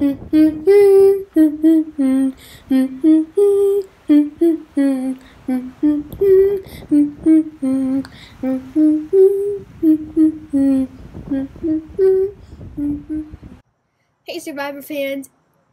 [0.00, 0.16] Hey
[14.38, 15.28] Survivor fans,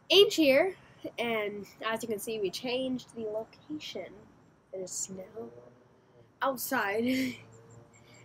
[0.09, 0.75] Ange here,
[1.18, 4.12] and as you can see we changed the location.
[4.73, 5.48] It is now
[6.41, 7.05] outside.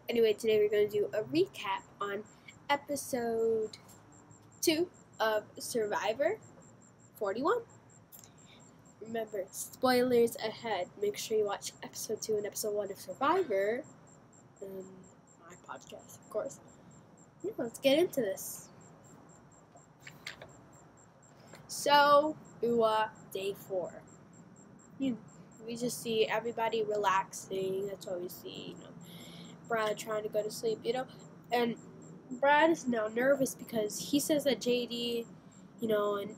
[0.08, 2.24] anyway, today we're going to do a recap on
[2.68, 3.78] episode
[4.62, 4.88] 2
[5.22, 6.36] of Survivor
[7.16, 7.58] 41.
[9.00, 10.88] Remember, spoilers ahead.
[11.00, 13.84] Make sure you watch episode 2 and episode 1 of Survivor.
[14.60, 14.84] Um,
[15.40, 16.58] my podcast, of course.
[17.44, 18.68] Yeah, let's get into this.
[21.68, 24.02] So, uh, day 4.
[24.98, 25.16] You,
[25.64, 27.86] we just see everybody relaxing.
[27.86, 28.76] That's what we see.
[28.76, 28.90] You know,
[29.68, 31.06] Brad trying to go to sleep, you know.
[31.52, 31.76] And
[32.40, 35.26] Brad is now nervous because he says that JD,
[35.80, 36.34] you know, and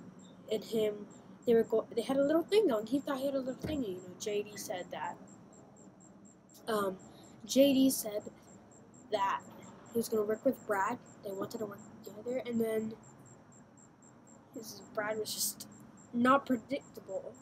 [0.53, 1.07] and him,
[1.47, 2.87] they were go- they had a little thing going.
[2.87, 3.83] He thought he had a little thing.
[3.83, 5.17] You know, JD said that.
[6.69, 6.97] Um,
[7.47, 8.23] JD said
[9.13, 9.43] that
[9.93, 10.99] he was gonna work with Brad.
[11.25, 12.95] They wanted to work together, and then
[14.55, 15.69] his Brad was just
[16.13, 17.35] not predictable.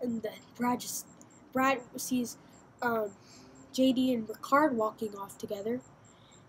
[0.00, 1.06] And then Brad just
[1.52, 2.36] Brad sees
[2.82, 3.10] um,
[3.72, 5.80] JD and Ricard walking off together,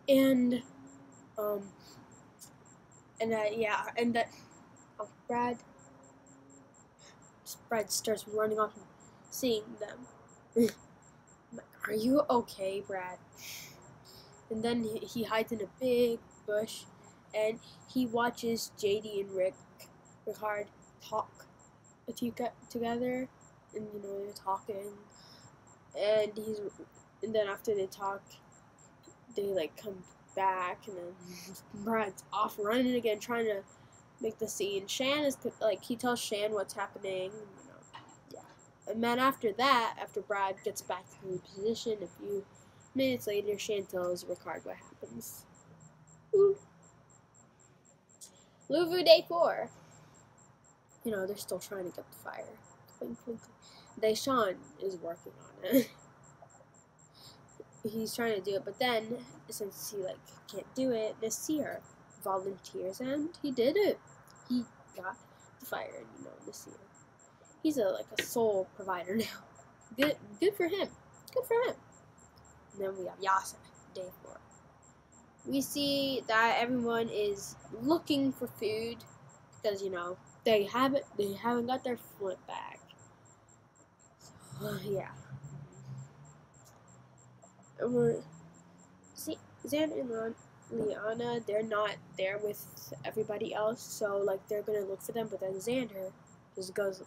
[0.07, 0.61] and
[1.39, 1.61] um,
[3.21, 4.29] and yeah, and that
[4.99, 5.57] uh, Brad
[7.67, 8.73] Brad starts running off
[9.29, 10.69] seeing them.
[11.87, 13.17] Are you okay, Brad?
[14.49, 16.83] And then he, he hides in a big bush,
[17.33, 17.59] and
[17.91, 19.55] he watches JD and Rick
[20.27, 20.65] Ricard
[21.01, 21.45] talk
[22.69, 23.27] together,
[23.75, 24.91] and you know they're talking,
[25.97, 26.59] and he's
[27.23, 28.21] and then after they talk,
[29.35, 30.03] they like come
[30.35, 33.61] back, and then Brad's off running again, trying to
[34.21, 34.87] make the scene.
[34.87, 37.99] Shan is like he tells Shan what's happening, you know,
[38.33, 38.91] yeah.
[38.91, 42.45] And then after that, after Brad gets back to the position, a few
[42.95, 45.45] minutes later, Shan tells Ricard what happens.
[46.35, 46.57] Ooh.
[48.69, 49.69] Luvu Day 4.
[51.03, 52.45] You know, they're still trying to get the fire.
[53.99, 55.89] Deshawn is working on it.
[57.83, 59.17] He's trying to do it, but then,
[59.49, 60.17] since he, like,
[60.51, 61.79] can't do it, Naseer
[62.23, 63.97] volunteers and he did it.
[64.49, 64.65] He
[64.97, 65.15] got
[65.59, 66.73] the fire, you know, Naseer.
[67.63, 69.25] He's a, like, a sole provider now.
[69.97, 70.89] Good, good for him.
[71.33, 71.75] Good for him.
[72.73, 73.55] And then we have Yase,
[73.93, 74.39] day four.
[75.45, 78.97] We see that everyone is looking for food
[79.61, 82.79] because you know they haven't they haven't got their foot back.
[84.59, 85.09] So, yeah.
[87.79, 88.17] And we're
[89.13, 90.35] see Xan and
[90.71, 95.39] Liana, they're not there with everybody else, so like they're gonna look for them, but
[95.39, 96.11] then Xander
[96.55, 97.01] just goes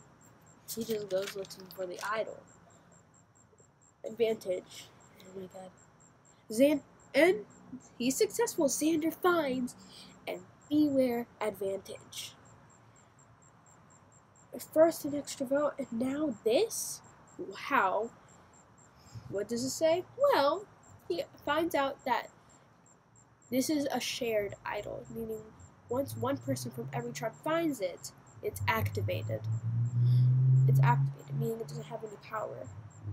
[0.75, 2.41] he just goes looking for the idol.
[4.05, 4.87] Advantage.
[5.21, 5.71] Oh my god.
[6.51, 6.81] Xan
[7.15, 7.45] and
[7.99, 8.67] he's successful.
[8.67, 9.75] Xander finds
[10.27, 12.35] and beware advantage.
[14.73, 17.01] First an extra vote, and now this?
[17.39, 18.11] Wow.
[19.33, 20.05] What does it say?
[20.19, 20.67] Well,
[21.09, 22.29] he finds out that
[23.51, 25.41] this is a shared idol, meaning
[25.89, 29.41] once one person from every tribe finds it, it's activated.
[30.69, 32.67] It's activated, meaning it doesn't have any power.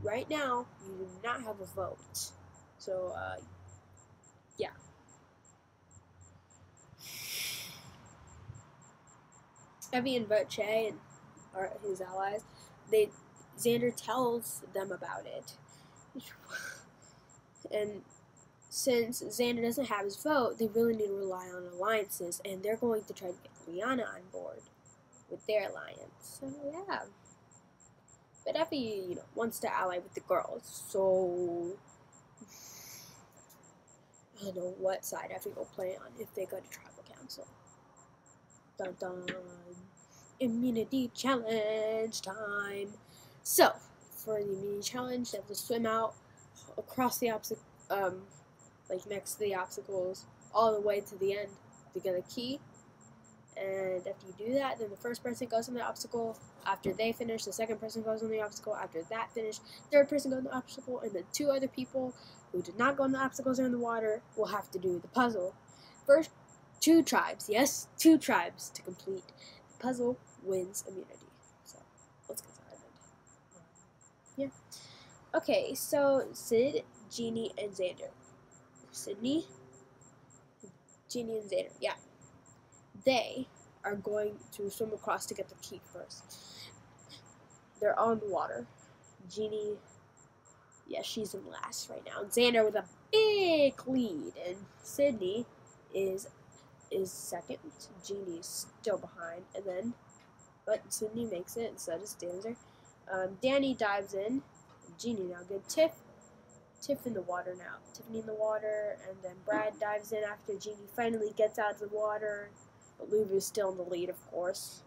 [0.03, 2.31] Right now, you do not have a vote.
[2.77, 3.37] So, uh,
[4.57, 4.69] yeah.
[9.93, 10.99] Evvie and Voce and
[11.83, 12.43] his allies.
[12.91, 13.09] They
[13.57, 15.53] Xander tells them about it,
[17.71, 18.01] and
[18.69, 22.77] since Xander doesn't have his vote, they really need to rely on alliances, and they're
[22.77, 24.61] going to try to get Liana on board
[25.29, 26.39] with their alliance.
[26.39, 26.99] So yeah.
[28.45, 31.73] But Evvie, you know, wants to ally with the girls, so
[34.41, 37.47] I don't know what side Evvie will play on if they go to tribal council.
[38.77, 39.25] Dun dun.
[40.39, 42.93] Immunity challenge time.
[43.43, 43.73] So,
[44.23, 46.13] for the immunity challenge, they have to swim out
[46.77, 48.21] across the obstacle, um,
[48.89, 51.49] like next to the obstacles, all the way to the end
[51.93, 52.59] to get a key.
[53.57, 56.39] And after you do that, then the first person goes on the obstacle.
[56.65, 58.75] After they finish, the second person goes on the obstacle.
[58.75, 59.59] After that finish,
[59.91, 62.13] third person goes on the obstacle, and then two other people
[62.51, 64.99] who did not go on the obstacles or in the water will have to do
[64.99, 65.55] the puzzle.
[66.05, 66.31] First,
[66.79, 69.23] two tribes, yes, two tribes to complete
[69.71, 71.27] the puzzle wins immunity.
[71.65, 71.79] So
[72.27, 72.77] let's get started.
[74.39, 74.47] Yeah.
[75.35, 78.09] Okay, so Sid, Genie, and Xander.
[78.91, 79.45] Sydney,
[81.09, 81.73] Genie, and Xander.
[81.81, 81.95] Yeah.
[83.05, 83.47] They
[83.83, 86.37] are going to swim across to get the key first.
[87.81, 88.65] They're on the water.
[89.29, 89.73] Genie,
[90.87, 92.23] yeah, she's in last right now.
[92.23, 95.45] Xander with a big lead, and Sydney
[95.93, 96.29] is
[96.91, 97.57] is second.
[98.07, 99.93] Genie's still behind, and then,
[100.65, 102.55] but Sydney makes it, and so does Xander.
[103.11, 104.43] Um, Danny dives in.
[104.99, 105.67] Genie now good.
[105.67, 105.91] Tiff,
[106.81, 107.77] Tiff in the water now.
[107.93, 111.79] Tiffany in the water, and then Brad dives in after Genie finally gets out of
[111.79, 112.49] the water.
[112.97, 114.83] But Luvu's still in the lead, of course.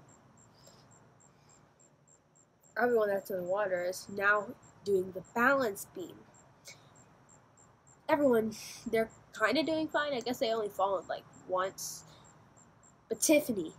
[2.80, 4.46] Everyone that's in the water is now
[4.84, 6.16] doing the balance beam.
[8.08, 8.52] Everyone,
[8.90, 10.12] they're kind of doing fine.
[10.12, 12.04] I guess they only fallen like once.
[13.08, 13.72] But Tiffany,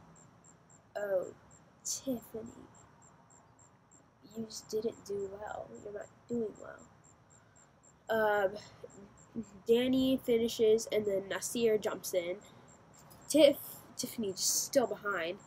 [0.95, 1.27] oh,
[1.83, 2.51] Tiffany,
[4.37, 5.67] you just didn't do well.
[5.83, 6.79] You're not doing well.
[8.09, 12.37] Um, Danny finishes, and then Naseer jumps in.
[13.27, 13.57] Tiff,
[13.97, 15.37] Tiffany just still behind.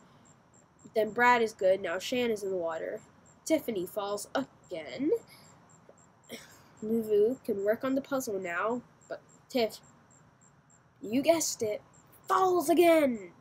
[0.95, 1.81] Then Brad is good.
[1.81, 2.99] Now Shan is in the water.
[3.45, 5.11] Tiffany falls again.
[6.83, 9.79] Luvu can work on the puzzle now, but Tiff,
[11.01, 11.81] you guessed it,
[12.27, 13.31] falls again.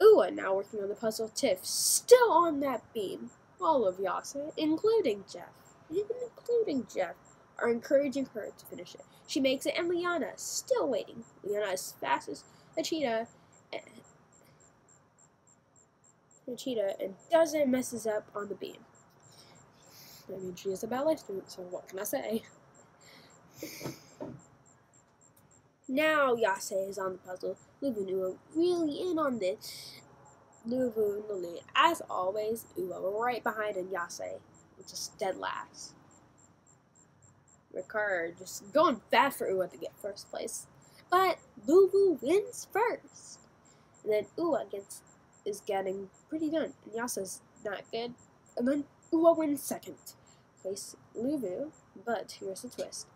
[0.00, 1.28] Ua now working on the puzzle.
[1.28, 3.30] Tiff still on that beam.
[3.62, 5.52] All of Yase, including Jeff,
[5.90, 7.14] even including Jeff,
[7.58, 9.02] are encouraging her to finish it.
[9.26, 11.24] She makes it, and Liana still waiting.
[11.44, 12.44] Liana is fast as
[12.76, 13.28] a cheetah,
[13.72, 13.82] and,
[16.48, 18.78] a cheetah, and doesn't messes up on the beam.
[20.28, 22.42] I mean, she is a ballet student, so what can I say?
[25.88, 27.56] Now Yase is on the puzzle.
[27.82, 30.00] Luvu Ua really in on this.
[30.68, 31.62] Luvu lead.
[31.74, 34.38] As always, Ua right behind in Yase,
[34.76, 35.94] which is dead last.
[37.74, 40.66] Ricard just going bad for Ua to get first place.
[41.10, 43.40] But Luvu wins first.
[44.04, 45.02] And then Ua gets
[45.44, 46.74] is getting pretty done.
[46.84, 48.14] And Yase's not good.
[48.56, 49.96] And then Ua wins second.
[50.62, 51.70] Face Luvu,
[52.06, 53.06] but here's the twist.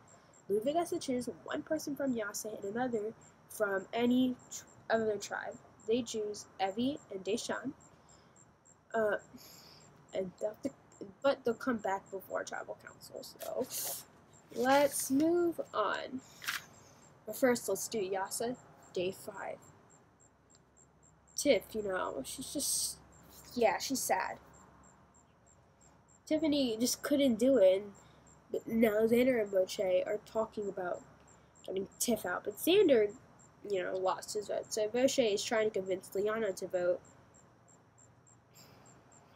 [0.50, 3.12] Luvu gets to choose one person from Yase and another
[3.48, 5.56] from any tr- other tribe.
[5.86, 7.72] They choose Evvie and Deshawn.
[8.94, 9.16] Uh,
[10.14, 10.32] and
[11.22, 13.22] but they'll come back before tribal council.
[13.22, 13.66] So
[14.54, 16.20] let's move on.
[17.26, 18.56] But first, let's do Yase,
[18.94, 19.58] day five.
[21.36, 22.96] Tiff, you know, she's just,
[23.54, 24.38] yeah, she's sad.
[26.26, 27.82] Tiffany just couldn't do it.
[27.82, 27.92] And,
[28.64, 31.02] now Xander and Voce are talking about
[31.66, 32.44] getting Tiff out.
[32.44, 33.10] But Xander,
[33.70, 34.72] you know, lost his vote.
[34.72, 37.00] So Voce is trying to convince Liana to vote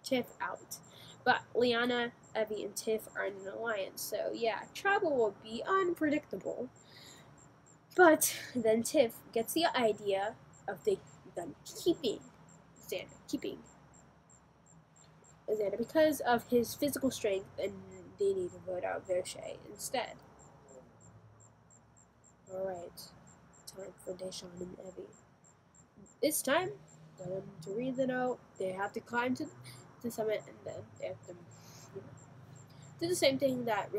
[0.02, 0.76] Tiff out.
[1.24, 4.02] But Liana, Evvie, and Tiff are in an alliance.
[4.02, 6.68] So yeah, travel will be unpredictable.
[7.96, 10.34] But then Tiff gets the idea
[10.68, 10.98] of the,
[11.36, 12.20] them keeping
[12.88, 13.58] Xander, keeping
[15.48, 17.72] Xander because of his physical strength, and
[18.18, 19.36] they need to vote out Voce
[19.70, 20.14] instead.
[22.52, 23.02] Alright,
[23.70, 25.08] time for Deshawn and Evvie.
[26.22, 26.70] It's time
[27.16, 28.38] for them to read the note.
[28.58, 29.46] They have to climb to
[30.02, 31.32] the summit, and then they have to
[31.94, 32.08] you know,
[33.00, 33.90] do the same thing that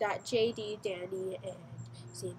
[0.00, 1.56] that JD, Danny, and
[2.12, 2.36] Sandy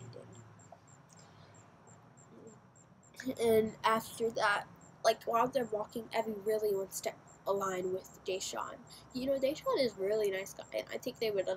[3.25, 3.37] did.
[3.41, 4.65] And after that,
[5.03, 7.11] like while they're walking, Evvie really wants to
[7.45, 8.75] align with Deshawn.
[9.13, 11.47] You know, Deshawn is really nice guy, and I think they would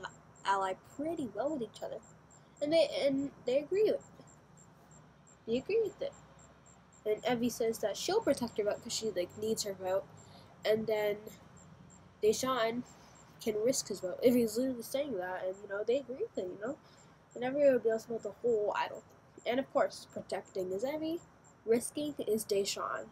[0.45, 1.99] ally pretty well with each other.
[2.63, 4.20] And they and they agree with it.
[5.47, 6.13] They agree with it.
[7.07, 10.05] And Evvie says that she'll protect her vote because she like needs her vote,
[10.65, 11.17] and then
[12.23, 12.83] Deshawn
[13.43, 16.37] can risk his vote if he's literally saying that, and you know they agree with
[16.37, 16.51] it.
[16.51, 16.77] You know,
[17.35, 19.03] and everybody able about the whole idol.
[19.47, 21.21] And of course, protecting is Evvie,
[21.65, 23.07] risking is Deshawn.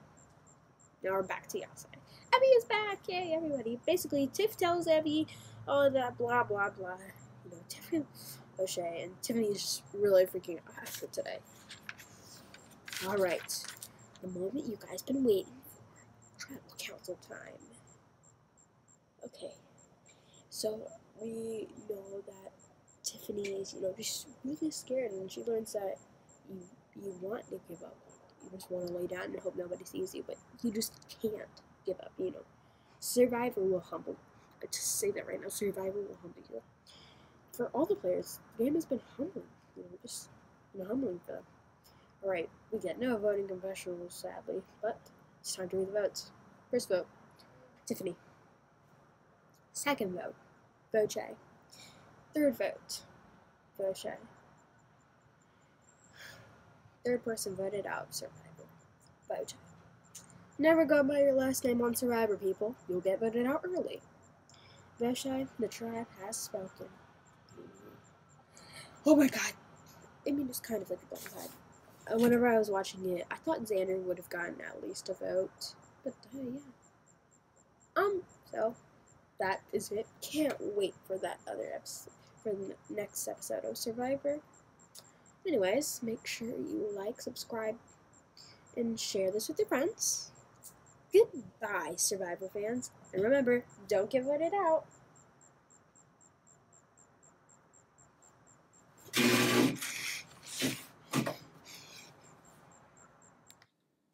[1.03, 1.87] Now we're back to Yase.
[2.33, 2.99] Evvie is back!
[3.09, 3.79] Yay, everybody.
[3.87, 5.27] Basically, Tiff tells Evvie
[5.67, 6.99] all that blah blah blah.
[7.45, 8.05] You know, Tiffany
[8.59, 11.39] O'Shea, and Tiffany's just really freaking out after today.
[13.07, 13.65] Alright.
[14.23, 16.47] The moment you guys been waiting for.
[16.47, 17.55] Tribal council time.
[19.25, 19.53] Okay.
[20.51, 20.81] So
[21.21, 22.53] we know that
[23.05, 25.97] Tiffany is, you know, just really scared and she learns that
[26.51, 26.61] you
[27.01, 27.97] you want to give up.
[28.43, 31.35] You just want to lay down and hope nobody sees you, but you just can't
[31.87, 32.45] give up, you know.
[32.99, 34.17] Survivor will humble.
[34.61, 35.49] I just say that right now.
[35.49, 36.63] Survivor will humble you.
[37.53, 39.47] For all the players, the game has been humbling.
[39.77, 40.29] You know, just
[40.77, 41.43] been humbling for them.
[42.23, 44.99] Alright, we get no voting confessionals, sadly, but
[45.41, 46.31] it's time to read the votes.
[46.71, 47.07] First vote,
[47.87, 48.17] Tiffany.
[49.73, 50.35] Second vote,
[50.93, 51.17] Voce.
[52.35, 53.01] Third vote,
[53.79, 54.07] Voce.
[57.05, 58.67] Third person voted out, Survivor,
[59.29, 59.55] Voce.
[60.59, 62.75] Never go by your last name on Survivor, people.
[62.89, 64.01] You'll get voted out early.
[64.99, 66.89] Voce, the tribe has spoken.
[69.07, 69.53] Oh my god.
[70.27, 71.15] I mean, it's kind of like a.
[71.15, 71.43] Uh,
[72.17, 75.75] whenever I was watching it, I thought Xander would have gotten at least a vote.
[76.05, 76.61] But, uh, yeah.
[77.97, 78.75] Um, so,
[79.41, 80.07] that is it.
[80.21, 82.13] Can't wait for that other episode,
[82.43, 84.41] for the next episode of Survivor.
[85.47, 87.77] Anyways, make sure you like, subscribe,
[88.77, 90.31] and share this with your friends.
[91.13, 92.91] Goodbye, Survivor fans.
[93.13, 94.85] And remember, don't get voted out.